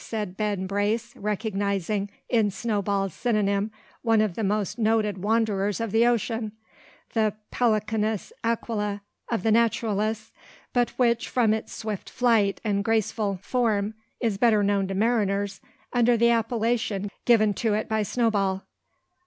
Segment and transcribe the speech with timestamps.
[0.03, 3.69] said Ben Brace, recognising in Snowball's synonyme
[4.01, 6.53] one of the most noted wanderers of the ocean,
[7.13, 10.31] the Pelicanus aquila of the naturalists,
[10.73, 15.61] but which, from its swift flight and graceful form, is better known to mariners
[15.93, 18.63] under the appellation given to it by Snowball.